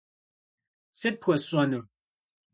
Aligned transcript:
-Сыт 0.99 1.15
пхуэсщӏэнур? 1.21 1.83